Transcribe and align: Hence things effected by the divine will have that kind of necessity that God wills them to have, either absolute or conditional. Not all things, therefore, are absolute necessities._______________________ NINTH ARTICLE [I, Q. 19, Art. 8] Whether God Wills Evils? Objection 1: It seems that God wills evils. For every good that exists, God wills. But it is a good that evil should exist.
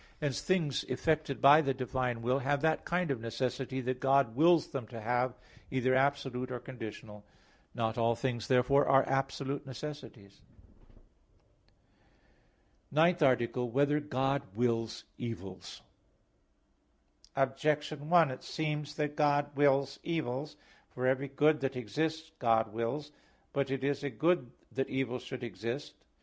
Hence 0.19 0.41
things 0.41 0.83
effected 0.85 1.41
by 1.43 1.61
the 1.61 1.75
divine 1.75 2.23
will 2.23 2.39
have 2.39 2.61
that 2.63 2.85
kind 2.85 3.11
of 3.11 3.21
necessity 3.21 3.81
that 3.81 3.99
God 3.99 4.35
wills 4.35 4.69
them 4.69 4.87
to 4.87 4.99
have, 4.99 5.35
either 5.69 5.93
absolute 5.93 6.49
or 6.49 6.59
conditional. 6.59 7.23
Not 7.75 7.99
all 7.99 8.15
things, 8.15 8.47
therefore, 8.47 8.87
are 8.87 9.07
absolute 9.07 9.63
necessities._______________________ 9.67 10.41
NINTH 12.91 13.21
ARTICLE 13.21 13.61
[I, 13.61 13.67
Q. 13.69 13.69
19, 13.69 13.69
Art. 13.69 13.69
8] 13.69 13.73
Whether 13.75 13.99
God 13.99 14.41
Wills 14.55 15.03
Evils? 15.19 15.83
Objection 17.35 18.09
1: 18.09 18.31
It 18.31 18.41
seems 18.43 18.95
that 18.95 19.15
God 19.15 19.55
wills 19.55 19.99
evils. 20.01 20.57
For 20.89 21.05
every 21.05 21.27
good 21.27 21.59
that 21.59 21.75
exists, 21.75 22.31
God 22.39 22.73
wills. 22.73 23.11
But 23.53 23.69
it 23.69 23.83
is 23.83 24.03
a 24.03 24.09
good 24.09 24.49
that 24.71 24.89
evil 24.89 25.19
should 25.19 25.43
exist. 25.43 25.93